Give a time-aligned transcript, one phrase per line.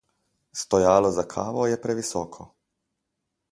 [0.61, 2.51] Stojalo za kavo je previsoko.